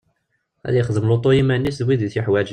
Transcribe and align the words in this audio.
Ad 0.67 0.73
ixdem 0.79 1.05
lutu 1.09 1.29
i 1.31 1.35
yiman-is 1.37 1.77
d 1.79 1.83
wid 1.85 2.01
i 2.05 2.07
t-yuḥwaǧen. 2.13 2.49